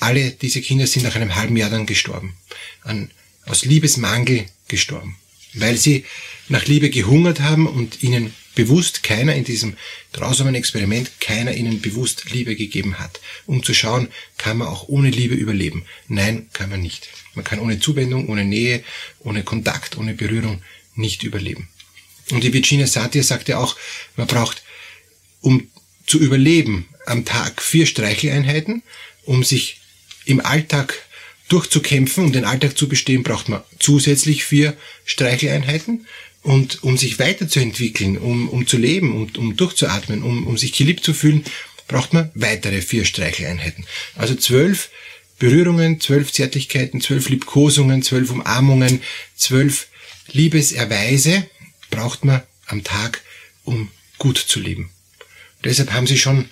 alle 0.00 0.30
diese 0.30 0.60
Kinder 0.60 0.86
sind 0.86 1.04
nach 1.04 1.14
einem 1.14 1.34
halben 1.34 1.56
Jahr 1.56 1.70
dann 1.70 1.86
gestorben. 1.86 2.34
An, 2.82 3.10
aus 3.46 3.64
Liebesmangel 3.64 4.46
gestorben. 4.68 5.16
Weil 5.54 5.76
sie 5.76 6.04
nach 6.48 6.66
Liebe 6.66 6.90
gehungert 6.90 7.40
haben 7.40 7.66
und 7.66 8.02
ihnen 8.02 8.34
bewusst 8.54 9.02
keiner 9.02 9.34
in 9.34 9.44
diesem 9.44 9.76
grausamen 10.12 10.54
Experiment, 10.54 11.10
keiner 11.20 11.54
ihnen 11.54 11.80
bewusst 11.80 12.30
Liebe 12.30 12.56
gegeben 12.56 12.98
hat. 12.98 13.20
Um 13.46 13.62
zu 13.62 13.74
schauen, 13.74 14.08
kann 14.38 14.58
man 14.58 14.68
auch 14.68 14.88
ohne 14.88 15.10
Liebe 15.10 15.34
überleben. 15.34 15.84
Nein, 16.08 16.48
kann 16.52 16.70
man 16.70 16.80
nicht. 16.80 17.08
Man 17.34 17.44
kann 17.44 17.58
ohne 17.58 17.80
Zuwendung, 17.80 18.28
ohne 18.28 18.44
Nähe, 18.44 18.84
ohne 19.20 19.42
Kontakt, 19.42 19.96
ohne 19.96 20.14
Berührung 20.14 20.62
nicht 20.94 21.22
überleben. 21.22 21.68
Und 22.30 22.44
die 22.44 22.52
Virginia 22.52 22.86
Satir 22.86 23.22
sagt 23.22 23.48
ja 23.48 23.58
auch, 23.58 23.76
man 24.16 24.26
braucht, 24.26 24.62
um 25.40 25.68
zu 26.06 26.18
überleben, 26.18 26.88
am 27.06 27.24
Tag 27.24 27.60
vier 27.60 27.86
Streicheleinheiten, 27.86 28.82
um 29.24 29.44
sich 29.44 29.80
im 30.24 30.44
Alltag 30.44 30.94
durchzukämpfen, 31.48 32.24
um 32.24 32.32
den 32.32 32.44
Alltag 32.44 32.78
zu 32.78 32.88
bestehen, 32.88 33.22
braucht 33.22 33.48
man 33.48 33.62
zusätzlich 33.78 34.44
vier 34.44 34.76
Streicheleinheiten. 35.04 36.06
Und 36.44 36.84
um 36.84 36.98
sich 36.98 37.18
weiterzuentwickeln, 37.18 38.18
um, 38.18 38.50
um 38.50 38.66
zu 38.66 38.76
leben, 38.76 39.16
um, 39.16 39.30
um 39.38 39.56
durchzuatmen, 39.56 40.22
um, 40.22 40.46
um 40.46 40.58
sich 40.58 40.72
geliebt 40.72 41.02
zu 41.02 41.14
fühlen, 41.14 41.42
braucht 41.88 42.12
man 42.12 42.30
weitere 42.34 42.82
vier 42.82 43.06
Streicheleinheiten. 43.06 43.86
Also 44.14 44.34
zwölf 44.34 44.90
Berührungen, 45.38 46.00
zwölf 46.00 46.32
Zärtlichkeiten, 46.32 47.00
zwölf 47.00 47.30
Liebkosungen, 47.30 48.02
zwölf 48.02 48.30
Umarmungen, 48.30 49.00
zwölf 49.36 49.88
Liebeserweise 50.32 51.48
braucht 51.90 52.24
man 52.24 52.42
am 52.66 52.84
Tag, 52.84 53.22
um 53.64 53.90
gut 54.18 54.38
zu 54.38 54.60
leben. 54.60 54.90
deshalb 55.64 55.92
haben 55.92 56.06
sie 56.06 56.18
schon 56.18 56.48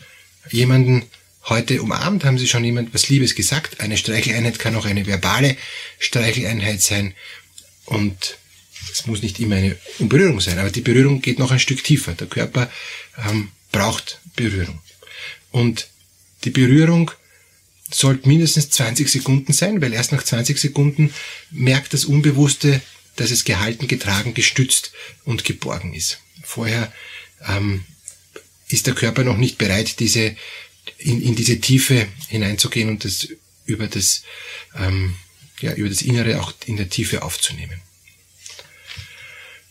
jemanden 0.51 1.05
heute 1.45 1.83
umarmt, 1.83 2.25
haben 2.25 2.39
sie 2.39 2.49
schon 2.49 2.65
jemand 2.65 2.95
was 2.95 3.09
Liebes 3.09 3.35
gesagt. 3.35 3.81
Eine 3.81 3.99
Streicheleinheit 3.99 4.59
kann 4.59 4.75
auch 4.75 4.87
eine 4.87 5.07
verbale 5.07 5.57
Streicheleinheit 5.99 6.81
sein 6.81 7.15
und 7.85 8.39
es 8.91 9.07
muss 9.07 9.23
nicht 9.23 9.39
immer 9.41 9.57
eine 9.57 9.77
Berührung 9.99 10.41
sein, 10.41 10.59
aber 10.59 10.71
die 10.71 10.81
Berührung 10.81 11.21
geht 11.21 11.39
noch 11.39 11.51
ein 11.51 11.61
Stück 11.61 11.85
tiefer. 11.85 12.13
Der 12.13 12.27
Körper 12.27 12.71
ähm, 13.29 13.49
braucht 13.71 14.21
Berührung. 14.37 14.81
Und 15.51 15.89
die 16.45 16.51
Berührung 16.51 17.11
sollte 17.91 18.29
mindestens 18.29 18.71
20 18.71 19.09
Sekunden 19.09 19.53
sein, 19.53 19.81
weil 19.81 19.93
erst 19.93 20.13
nach 20.13 20.23
20 20.23 20.59
Sekunden 20.59 21.13
merkt 21.51 21.93
das 21.93 22.05
Unbewusste, 22.05 22.81
dass 23.17 23.31
es 23.31 23.45
gehalten, 23.45 23.89
getragen, 23.89 24.35
gestützt 24.35 24.93
und 25.25 25.45
geborgen 25.45 25.95
ist. 25.95 26.21
Vorher 26.43 26.93
ähm, 27.47 27.85
ist 28.69 28.87
der 28.87 28.95
Körper 28.95 29.25
noch 29.25 29.37
nicht 29.37 29.59
bereit, 29.59 30.01
diese 30.01 30.37
in, 30.99 31.23
in 31.23 31.37
diese 31.37 31.61
Tiefe 31.61 32.09
hineinzugehen 32.29 32.89
und 32.89 33.05
das 33.05 33.29
über 33.67 33.87
das 33.87 34.23
ähm, 34.77 35.15
ja 35.61 35.75
über 35.75 35.89
das 35.89 36.03
Innere 36.03 36.41
auch 36.41 36.53
in 36.67 36.77
der 36.77 36.89
Tiefe 36.89 37.23
aufzunehmen. 37.23 37.81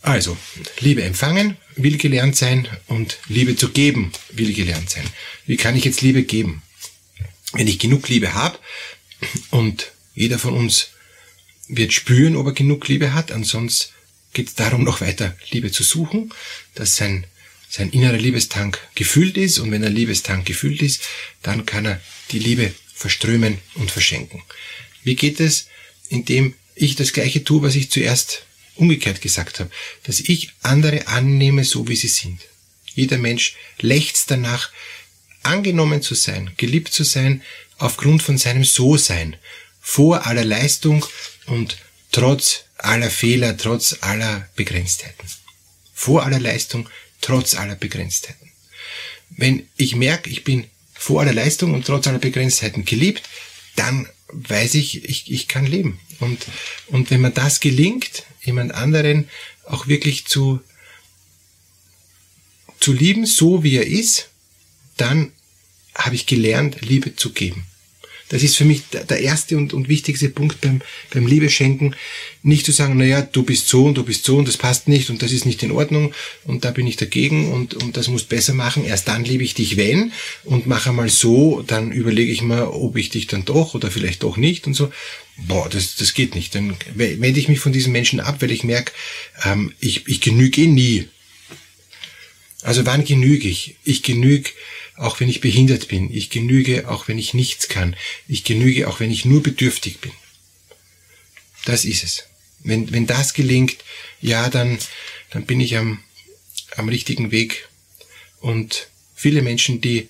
Also, 0.02 0.36
Liebe 0.80 1.04
empfangen 1.04 1.56
will 1.76 1.96
gelernt 1.96 2.36
sein 2.36 2.68
und 2.88 3.18
Liebe 3.28 3.56
zu 3.56 3.70
geben 3.70 4.12
will 4.32 4.52
gelernt 4.52 4.90
sein. 4.90 5.06
Wie 5.46 5.56
kann 5.56 5.76
ich 5.76 5.84
jetzt 5.84 6.02
Liebe 6.02 6.24
geben? 6.24 6.62
Wenn 7.52 7.68
ich 7.68 7.78
genug 7.78 8.08
Liebe 8.08 8.34
habe 8.34 8.58
und 9.50 9.92
jeder 10.14 10.40
von 10.40 10.54
uns 10.54 10.88
wird 11.68 11.92
spüren, 11.92 12.36
ob 12.36 12.46
er 12.46 12.52
genug 12.52 12.88
Liebe 12.88 13.14
hat, 13.14 13.30
ansonsten 13.30 13.92
geht 14.32 14.48
es 14.48 14.54
darum, 14.54 14.82
noch 14.82 15.00
weiter 15.00 15.36
Liebe 15.50 15.70
zu 15.70 15.84
suchen, 15.84 16.34
dass 16.74 16.96
sein, 16.96 17.24
sein 17.68 17.90
innerer 17.90 18.18
Liebestank 18.18 18.80
gefüllt 18.96 19.36
ist 19.36 19.60
und 19.60 19.70
wenn 19.70 19.82
der 19.82 19.90
Liebestank 19.90 20.44
gefüllt 20.46 20.82
ist, 20.82 21.02
dann 21.42 21.64
kann 21.64 21.86
er 21.86 22.00
die 22.32 22.40
Liebe 22.40 22.74
verströmen 22.92 23.58
und 23.74 23.90
verschenken. 23.90 24.42
Wie 25.04 25.14
geht 25.14 25.38
es? 25.38 25.68
Indem 26.08 26.54
ich 26.74 26.96
das 26.96 27.12
Gleiche 27.12 27.44
tue, 27.44 27.62
was 27.62 27.76
ich 27.76 27.90
zuerst 27.90 28.46
umgekehrt 28.76 29.20
gesagt 29.20 29.60
habe, 29.60 29.70
dass 30.04 30.20
ich 30.20 30.52
andere 30.62 31.06
annehme, 31.08 31.64
so 31.64 31.88
wie 31.88 31.96
sie 31.96 32.08
sind. 32.08 32.40
Jeder 32.94 33.18
Mensch 33.18 33.54
lechzt 33.80 34.30
danach, 34.30 34.70
angenommen 35.42 36.02
zu 36.02 36.14
sein, 36.14 36.52
geliebt 36.56 36.92
zu 36.92 37.04
sein, 37.04 37.42
aufgrund 37.78 38.22
von 38.22 38.38
seinem 38.38 38.64
So-Sein, 38.64 39.36
vor 39.80 40.26
aller 40.26 40.44
Leistung 40.44 41.04
und 41.46 41.78
trotz 42.12 42.64
aller 42.78 43.10
Fehler, 43.10 43.56
trotz 43.56 43.96
aller 44.00 44.48
Begrenztheiten. 44.54 45.28
Vor 45.92 46.24
aller 46.24 46.38
Leistung, 46.38 46.88
trotz 47.20 47.54
aller 47.54 47.74
Begrenztheiten. 47.74 48.50
Wenn 49.30 49.68
ich 49.76 49.96
merke, 49.96 50.30
ich 50.30 50.44
bin 50.44 50.68
vor 50.94 51.22
aller 51.22 51.32
Leistung 51.32 51.74
und 51.74 51.86
trotz 51.86 52.06
aller 52.06 52.18
Begrenztheiten 52.18 52.84
geliebt, 52.84 53.22
dann 53.76 54.08
weiß 54.32 54.74
ich, 54.74 55.04
ich, 55.04 55.30
ich 55.30 55.48
kann 55.48 55.66
leben. 55.66 56.00
Und, 56.20 56.46
und 56.88 57.10
wenn 57.10 57.20
mir 57.20 57.30
das 57.30 57.60
gelingt, 57.60 58.24
jemand 58.42 58.72
anderen 58.74 59.28
auch 59.66 59.86
wirklich 59.86 60.26
zu, 60.26 60.60
zu 62.80 62.92
lieben, 62.92 63.26
so 63.26 63.62
wie 63.62 63.76
er 63.76 63.86
ist, 63.86 64.30
dann 64.96 65.32
habe 65.94 66.14
ich 66.14 66.26
gelernt, 66.26 66.80
Liebe 66.80 67.16
zu 67.16 67.32
geben. 67.32 67.66
Das 68.32 68.42
ist 68.42 68.56
für 68.56 68.64
mich 68.64 68.84
der 68.90 69.20
erste 69.20 69.58
und, 69.58 69.74
und 69.74 69.90
wichtigste 69.90 70.30
Punkt 70.30 70.62
beim, 70.62 70.80
beim 71.12 71.26
Liebeschenken. 71.26 71.94
Nicht 72.42 72.64
zu 72.64 72.72
sagen, 72.72 72.96
naja, 72.96 73.20
du 73.20 73.42
bist 73.42 73.68
so 73.68 73.84
und 73.84 73.94
du 73.98 74.04
bist 74.04 74.24
so 74.24 74.38
und 74.38 74.48
das 74.48 74.56
passt 74.56 74.88
nicht 74.88 75.10
und 75.10 75.20
das 75.20 75.32
ist 75.32 75.44
nicht 75.44 75.62
in 75.62 75.70
Ordnung 75.70 76.14
und 76.44 76.64
da 76.64 76.70
bin 76.70 76.86
ich 76.86 76.96
dagegen 76.96 77.52
und, 77.52 77.74
und 77.74 77.98
das 77.98 78.08
muss 78.08 78.24
besser 78.24 78.54
machen. 78.54 78.86
Erst 78.86 79.06
dann 79.08 79.24
liebe 79.24 79.44
ich 79.44 79.52
dich, 79.52 79.76
wenn 79.76 80.12
und 80.44 80.66
mache 80.66 80.92
mal 80.92 81.10
so, 81.10 81.62
dann 81.66 81.92
überlege 81.92 82.32
ich 82.32 82.40
mal, 82.40 82.62
ob 82.62 82.96
ich 82.96 83.10
dich 83.10 83.26
dann 83.26 83.44
doch 83.44 83.74
oder 83.74 83.90
vielleicht 83.90 84.22
doch 84.22 84.38
nicht 84.38 84.66
und 84.66 84.72
so. 84.72 84.90
Boah, 85.36 85.68
das, 85.68 85.96
das 85.96 86.14
geht 86.14 86.34
nicht. 86.34 86.54
Dann 86.54 86.74
wende 86.94 87.38
ich 87.38 87.48
mich 87.50 87.60
von 87.60 87.72
diesen 87.72 87.92
Menschen 87.92 88.20
ab, 88.20 88.40
weil 88.40 88.50
ich 88.50 88.64
merke, 88.64 88.92
ähm, 89.44 89.74
ich, 89.78 90.06
ich 90.08 90.22
genüge 90.22 90.62
eh 90.62 90.66
nie. 90.66 91.08
Also 92.62 92.86
wann 92.86 93.04
genüge 93.04 93.48
ich? 93.48 93.76
Ich 93.84 94.02
genüge 94.02 94.50
auch 94.96 95.20
wenn 95.20 95.28
ich 95.28 95.40
behindert 95.40 95.88
bin. 95.88 96.12
Ich 96.12 96.30
genüge, 96.30 96.88
auch 96.88 97.08
wenn 97.08 97.18
ich 97.18 97.34
nichts 97.34 97.68
kann. 97.68 97.96
Ich 98.28 98.44
genüge, 98.44 98.88
auch 98.88 99.00
wenn 99.00 99.10
ich 99.10 99.24
nur 99.24 99.42
bedürftig 99.42 100.00
bin. 100.00 100.12
Das 101.64 101.84
ist 101.84 102.04
es. 102.04 102.24
Wenn, 102.60 102.92
wenn 102.92 103.06
das 103.06 103.34
gelingt, 103.34 103.78
ja, 104.20 104.48
dann, 104.48 104.78
dann 105.30 105.46
bin 105.46 105.60
ich 105.60 105.76
am, 105.76 106.02
am 106.76 106.88
richtigen 106.88 107.30
Weg. 107.30 107.68
Und 108.40 108.88
viele 109.14 109.42
Menschen, 109.42 109.80
die 109.80 110.08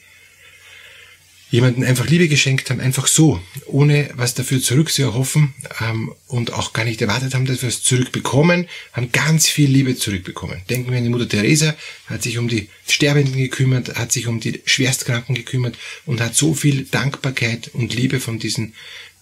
jemanden 1.53 1.85
einfach 1.85 2.09
Liebe 2.09 2.29
geschenkt 2.29 2.71
haben, 2.71 2.81
einfach 2.81 3.07
so, 3.07 3.39
ohne 3.67 4.09
was 4.15 4.33
dafür 4.33 4.61
zurück 4.61 4.91
zu 4.91 5.03
erhoffen 5.03 5.53
ähm, 5.83 6.13
und 6.27 6.55
auch 6.55 6.73
gar 6.73 6.85
nicht 6.85 7.01
erwartet 7.03 7.35
haben, 7.35 7.45
dass 7.45 7.61
wir 7.61 7.69
es 7.69 7.83
zurückbekommen, 7.83 8.67
haben 8.95 9.13
ganz 9.13 9.49
viel 9.49 9.71
Liebe 9.71 9.95
zurückbekommen. 9.95 10.63
Denken 10.71 10.91
wir 10.91 10.97
an 10.97 11.05
die 11.05 11.11
Mutter 11.11 11.29
Teresa, 11.29 11.77
hat 12.07 12.23
sich 12.23 12.39
um 12.39 12.49
die 12.49 12.71
Sterbenden 12.89 13.37
gekümmert, 13.37 13.97
hat 13.97 14.13
sich 14.13 14.29
um 14.29 14.41
die 14.41 14.63
Schwerstkranken 14.65 15.35
gekümmert 15.35 15.77
und 16.07 16.23
hat 16.23 16.35
so 16.35 16.55
viel 16.55 16.87
Dankbarkeit 16.87 17.71
und 17.75 17.95
Liebe 17.95 18.19
von 18.19 18.39
diesen 18.39 18.73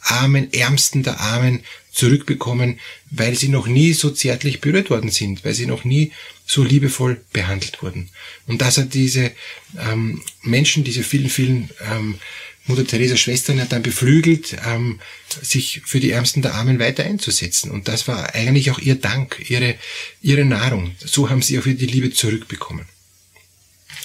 Armen, 0.01 0.53
Ärmsten 0.53 1.03
der 1.03 1.19
Armen 1.19 1.65
zurückbekommen, 1.93 2.79
weil 3.11 3.37
sie 3.37 3.49
noch 3.49 3.67
nie 3.67 3.93
so 3.93 4.11
zärtlich 4.11 4.61
berührt 4.61 4.91
worden 4.91 5.11
sind, 5.11 5.45
weil 5.45 5.55
sie 5.55 5.67
noch 5.67 5.85
nie 5.85 6.13
so 6.47 6.63
liebevoll 6.63 7.21
behandelt 7.33 7.83
wurden. 7.83 8.11
Und 8.47 8.61
das 8.61 8.79
hat 8.79 8.95
diese 8.95 9.33
ähm, 9.79 10.23
Menschen, 10.43 10.85
diese 10.85 11.03
vielen, 11.03 11.31
vielen 11.31 11.71
ähm, 11.81 12.19
Mutter 12.67 12.87
Teresa 12.87 13.17
Schwestern 13.17 13.61
hat 13.61 13.73
dann 13.73 13.83
beflügelt, 13.83 14.57
ähm, 14.67 15.01
sich 15.43 15.83
für 15.85 15.99
die 15.99 16.11
Ärmsten 16.11 16.43
der 16.43 16.55
Armen 16.55 16.79
weiter 16.79 17.05
einzusetzen. 17.05 17.71
Und 17.71 17.89
das 17.89 18.07
war 18.07 18.35
eigentlich 18.35 18.71
auch 18.71 18.79
ihr 18.79 18.95
Dank, 18.95 19.45
ihre, 19.49 19.77
ihre 20.23 20.45
Nahrung. 20.45 20.95
So 20.99 21.31
haben 21.31 21.43
sie 21.43 21.59
auch 21.59 21.67
wieder 21.67 21.79
die 21.79 21.87
Liebe 21.87 22.13
zurückbekommen. 22.13 22.87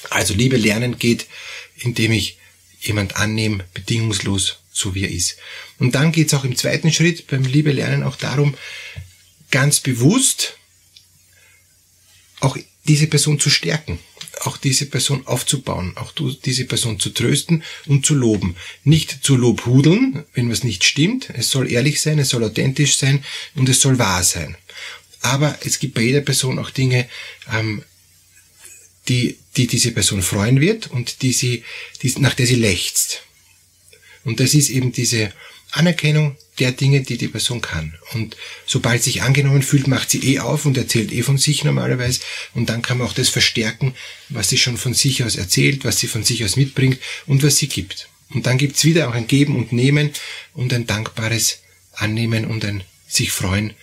Also 0.10 0.34
Liebe 0.34 0.58
lernen 0.58 0.98
geht, 0.98 1.27
indem 1.77 2.12
ich 2.12 2.38
jemand 2.80 3.15
annehme, 3.15 3.65
bedingungslos, 3.74 4.60
so 4.75 4.94
wie 4.94 5.03
er 5.03 5.12
ist. 5.12 5.38
Und 5.79 5.96
dann 5.96 6.12
geht 6.12 6.27
es 6.27 6.34
auch 6.34 6.44
im 6.44 6.55
zweiten 6.55 6.91
Schritt 6.91 7.27
beim 7.27 7.44
Liebe 7.44 7.72
lernen 7.72 8.03
auch 8.03 8.17
darum, 8.17 8.55
ganz 9.50 9.79
bewusst 9.79 10.58
auch 12.41 12.58
diese 12.88 13.08
Person 13.08 13.39
zu 13.39 13.50
stärken, 13.50 14.00
auch 14.41 14.58
diese 14.58 14.86
Person 14.86 15.25
aufzubauen, 15.25 15.94
auch 15.96 16.12
diese 16.44 16.65
Person 16.65 17.00
zu 17.00 17.10
trösten 17.10 17.63
und 17.86 18.05
zu 18.05 18.13
loben. 18.13 18.55
Nicht 18.84 19.24
zu 19.24 19.38
lobhudeln, 19.38 20.25
wenn 20.34 20.51
was 20.51 20.63
nicht 20.63 20.84
stimmt. 20.84 21.29
Es 21.34 21.50
soll 21.50 21.72
ehrlich 21.72 22.01
sein, 22.01 22.20
es 22.20 22.29
soll 22.29 22.44
authentisch 22.44 22.98
sein 22.98 23.24
und 23.55 23.70
es 23.70 23.82
soll 23.82 23.98
wahr 23.98 24.24
sein. 24.24 24.58
Aber 25.22 25.58
es 25.62 25.79
gibt 25.79 25.96
bei 25.96 26.01
jeder 26.01 26.22
Person 26.22 26.60
auch 26.60 26.70
Dinge, 26.70 27.08
ähm, 27.51 27.84
die, 29.08 29.38
die 29.55 29.67
diese 29.67 29.91
Person 29.91 30.22
freuen 30.22 30.60
wird 30.60 30.88
und 30.88 31.22
die 31.22 31.32
sie, 31.32 31.63
die, 32.01 32.13
nach 32.20 32.34
der 32.34 32.46
sie 32.46 32.55
lechzt. 32.55 33.24
Und 34.25 34.41
das 34.41 34.53
ist 34.53 34.70
eben 34.70 34.91
diese 34.91 35.32
Anerkennung 35.72 36.36
der 36.60 36.72
Dinge, 36.72 37.01
die 37.01 37.17
die 37.17 37.27
Person 37.27 37.62
kann. 37.62 37.96
Und 38.13 38.36
sobald 38.65 39.03
sich 39.03 39.22
angenommen 39.22 39.62
fühlt, 39.62 39.88
macht 39.88 40.10
sie 40.10 40.34
eh 40.34 40.39
auf 40.39 40.65
und 40.65 40.77
erzählt 40.77 41.12
eh 41.12 41.22
von 41.22 41.38
sich 41.38 41.63
normalerweise. 41.63 42.22
Und 42.53 42.70
dann 42.70 42.82
kann 42.82 42.98
man 42.98 43.08
auch 43.08 43.13
das 43.13 43.29
verstärken, 43.29 43.94
was 44.29 44.50
sie 44.50 44.58
schon 44.58 44.77
von 44.77 44.94
sich 44.94 45.24
aus 45.24 45.36
erzählt, 45.36 45.86
was 45.86 46.00
sie 46.00 46.08
von 46.08 46.24
sich 46.24 46.44
aus 46.44 46.55
mitbringt 46.55 47.00
und 47.25 47.44
was 47.44 47.58
sie 47.58 47.67
gibt. 47.67 48.10
Und 48.29 48.46
dann 48.46 48.58
gibt's 48.58 48.84
wieder 48.84 49.10
auch 49.10 49.13
ein 49.13 49.27
Geben 49.27 49.55
und 49.55 49.72
Nehmen 49.72 50.12
und 50.53 50.74
ein 50.74 50.88
dankbares 50.88 51.60
Annehmen 51.94 52.46
und 52.46 52.65
ein 52.65 52.84
sich 53.08 53.32
freuen 53.32 53.74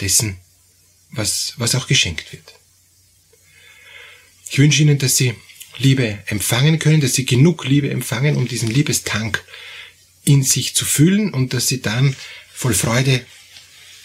dessen, 0.00 0.38
was, 1.10 1.54
was 1.56 1.74
auch 1.74 1.86
geschenkt 1.86 2.32
wird. 2.32 2.44
Ich 4.50 4.58
wünsche 4.58 4.82
Ihnen, 4.82 4.98
dass 4.98 5.16
Sie 5.16 5.34
Liebe 5.78 6.18
empfangen 6.26 6.78
können, 6.78 7.00
dass 7.00 7.14
Sie 7.14 7.24
genug 7.24 7.64
Liebe 7.64 7.90
empfangen, 7.90 8.36
um 8.36 8.48
diesen 8.48 8.68
Liebestank 8.68 9.44
in 10.24 10.42
sich 10.42 10.74
zu 10.74 10.84
fühlen 10.84 11.32
und 11.32 11.52
dass 11.52 11.68
sie 11.68 11.82
dann 11.82 12.14
voll 12.52 12.74
Freude 12.74 13.24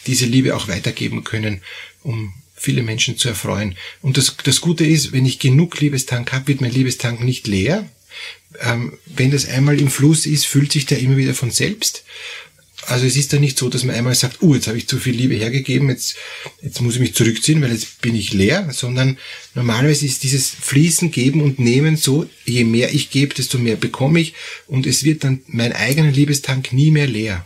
diese 0.08 0.26
Liebe 0.26 0.56
auch 0.56 0.68
weitergeben 0.68 1.24
können, 1.24 1.62
um 2.02 2.34
viele 2.56 2.82
Menschen 2.82 3.18
zu 3.18 3.30
erfreuen. 3.30 3.76
Und 4.02 4.18
das, 4.18 4.36
das 4.44 4.62
Gute 4.62 4.86
ist, 4.86 5.12
wenn 5.12 5.26
ich 5.26 5.40
genug 5.40 5.80
Liebestank 5.80 6.32
habe, 6.34 6.48
wird 6.48 6.62
mein 6.62 6.72
Liebestank 6.72 7.24
nicht 7.24 7.46
leer. 7.48 7.88
Ähm, 8.60 8.98
wenn 9.06 9.32
das 9.32 9.48
einmal 9.48 9.80
im 9.80 9.92
Fluss 9.92 10.26
ist, 10.26 10.46
füllt 10.46 10.72
sich 10.72 10.88
der 10.88 11.00
immer 11.00 11.18
wieder 11.18 11.36
von 11.36 11.52
selbst. 11.52 12.04
Also 12.90 13.06
es 13.06 13.18
ist 13.18 13.34
dann 13.34 13.42
nicht 13.42 13.60
so, 13.60 13.68
dass 13.68 13.84
man 13.84 13.96
einmal 13.96 14.16
sagt, 14.16 14.42
uh, 14.42 14.56
jetzt 14.56 14.68
habe 14.68 14.78
ich 14.78 14.88
zu 14.88 14.98
viel 14.98 15.14
Liebe 15.14 15.36
hergegeben, 15.36 15.90
jetzt, 15.90 16.16
jetzt 16.62 16.80
muss 16.80 16.94
ich 16.94 17.02
mich 17.02 17.14
zurückziehen, 17.14 17.62
weil 17.62 17.74
jetzt 17.74 18.02
bin 18.02 18.16
ich 18.16 18.32
leer, 18.32 18.70
sondern 18.72 19.18
normalerweise 19.56 20.06
ist 20.06 20.24
dieses 20.24 20.50
Fließen, 20.50 21.12
Geben 21.12 21.42
und 21.42 21.60
Nehmen 21.60 21.98
so, 21.98 22.30
je 22.46 22.64
mehr 22.64 22.94
ich 22.94 23.10
gebe, 23.10 23.36
desto 23.36 23.58
mehr 23.58 23.76
bekomme 23.76 24.22
ich 24.22 24.36
und 24.68 24.88
es 24.88 25.04
wird 25.04 25.26
dann 25.26 25.42
mein 25.48 25.74
eigener 25.74 26.12
Liebestank 26.12 26.72
nie 26.72 26.92
mehr 26.92 27.08
leer. 27.08 27.46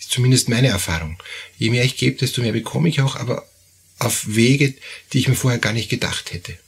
Ist 0.00 0.10
zumindest 0.10 0.48
meine 0.48 0.68
Erfahrung. 0.68 1.18
Je 1.56 1.70
mehr 1.70 1.84
ich 1.84 1.96
gebe, 1.96 2.16
desto 2.16 2.42
mehr 2.42 2.52
bekomme 2.52 2.88
ich 2.88 3.00
auch, 3.00 3.14
aber 3.14 3.46
auf 4.00 4.34
Wege, 4.34 4.74
die 5.12 5.20
ich 5.20 5.28
mir 5.28 5.36
vorher 5.36 5.60
gar 5.60 5.72
nicht 5.72 5.88
gedacht 5.88 6.32
hätte. 6.32 6.58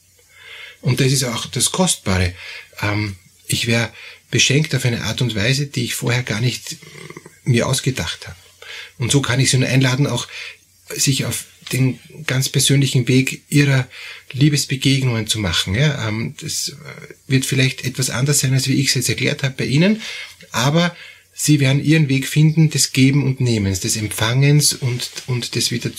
Und 0.81 1.01
das 1.01 1.11
ist 1.11 1.25
auch 1.25 1.47
das 1.47 1.73
Kostbare. 1.73 2.35
Ähm, 2.81 3.17
ich 3.49 3.67
wäre 3.67 3.91
beschenkt 4.31 4.77
auf 4.77 4.85
eine 4.85 5.03
Art 5.03 5.23
und 5.23 5.35
Weise, 5.35 5.67
die 5.67 5.83
ich 5.83 5.97
vorher 5.97 6.23
gar 6.23 6.41
nicht 6.41 6.77
mir 7.47 7.67
ausgedacht 7.67 8.27
habe. 8.27 8.37
Und 8.99 9.11
so 9.11 9.21
kann 9.21 9.41
ich 9.41 9.51
Sie 9.51 9.59
nur 9.59 9.69
einladen, 9.69 10.07
auch 10.07 10.29
sich 10.95 11.25
auf 11.25 11.47
den 11.73 11.99
ganz 12.27 12.49
persönlichen 12.49 13.09
Weg 13.09 13.43
ihrer 13.49 13.89
Liebesbegegnungen 14.33 15.27
zu 15.27 15.39
machen. 15.39 15.75
Ja, 15.75 16.09
ähm, 16.09 16.35
das 16.41 16.69
äh, 16.69 17.15
wird 17.27 17.45
vielleicht 17.45 17.85
etwas 17.85 18.11
anders 18.11 18.41
sein, 18.41 18.55
als 18.55 18.69
wie 18.69 18.75
ich 18.75 18.89
es 18.89 18.95
jetzt 18.95 19.09
erklärt 19.09 19.43
habe 19.43 19.55
bei 19.57 19.65
Ihnen, 19.65 20.03
aber 20.53 20.95
Sie 21.39 21.61
werden 21.61 21.85
Ihren 21.85 22.09
Weg 22.09 22.27
finden 22.29 22.71
des 22.71 22.93
Geben 22.93 23.25
und 23.25 23.41
Nehmens, 23.41 23.81
des 23.81 23.97
Empfangens 23.97 24.73
und, 24.73 25.11
und 25.27 25.55
des 25.55 25.71
wieder. 25.71 25.91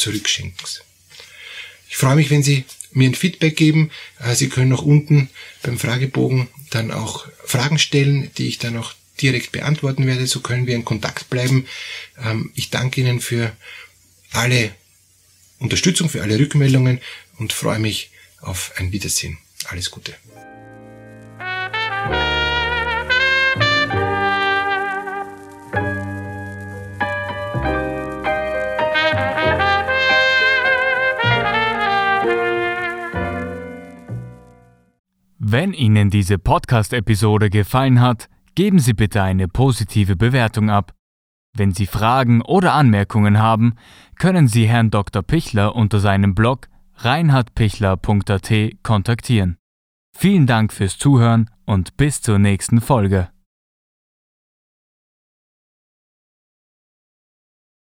Ich 1.90 1.98
freue 1.98 2.16
mich, 2.16 2.32
wenn 2.32 2.42
Sie 2.42 2.66
mir 2.92 3.10
ein 3.10 3.16
Feedback 3.16 3.56
geben. 3.56 3.92
Äh, 4.20 4.36
Sie 4.36 4.50
können 4.50 4.74
auch 4.74 4.82
unten 4.82 5.30
beim 5.62 5.78
Fragebogen 5.78 6.48
dann 6.70 6.92
auch 6.92 7.28
Fragen 7.46 7.78
stellen, 7.78 8.32
die 8.38 8.48
ich 8.48 8.58
dann 8.58 8.78
auch 8.78 8.94
direkt 9.22 9.52
beantworten 9.52 10.06
werde. 10.06 10.28
So 10.28 10.40
können 10.40 10.68
wir 10.68 10.76
in 10.76 10.86
Kontakt 10.86 11.30
bleiben. 11.30 11.68
Ähm, 12.24 12.52
ich 12.56 12.70
danke 12.70 13.02
Ihnen 13.02 13.20
für 13.20 13.56
alle 14.32 14.72
Unterstützung, 15.60 16.10
für 16.10 16.22
alle 16.22 16.40
Rückmeldungen 16.40 17.00
und 17.38 17.54
freue 17.54 17.80
mich 17.80 18.12
auf 18.42 18.74
ein 18.78 18.92
Wiedersehen. 18.92 19.38
Alles 19.70 19.92
Gute. 19.92 20.14
Wenn 35.50 35.72
Ihnen 35.72 36.10
diese 36.10 36.38
Podcast-Episode 36.38 37.50
gefallen 37.50 38.02
hat, 38.02 38.28
geben 38.58 38.80
Sie 38.80 38.94
bitte 38.94 39.22
eine 39.22 39.48
positive 39.48 40.16
Bewertung 40.16 40.72
ab. 40.72 40.96
Wenn 41.56 41.74
Sie 41.74 41.86
Fragen 41.86 42.42
oder 42.42 42.74
Anmerkungen 42.74 43.38
haben, 43.38 43.76
können 44.18 44.48
Sie 44.48 44.68
Herrn 44.68 44.90
Dr. 44.90 45.22
Pichler 45.22 45.76
unter 45.76 46.00
seinem 46.00 46.34
Blog 46.34 46.68
reinhardpichler.at 46.96 48.52
kontaktieren. 48.82 49.58
Vielen 50.12 50.48
Dank 50.48 50.74
fürs 50.74 50.98
Zuhören 50.98 51.52
und 51.68 51.98
bis 51.98 52.24
zur 52.24 52.40
nächsten 52.40 52.82
Folge. 52.82 53.30